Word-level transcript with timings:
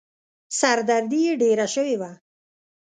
سر 0.59 0.77
دردي 0.89 1.19
يې 1.27 1.33
ډېره 1.41 1.65
شوې 1.73 1.95
وه. 2.01 2.11